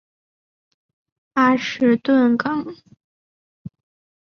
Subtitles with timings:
[1.35, 2.65] 阿什顿巷。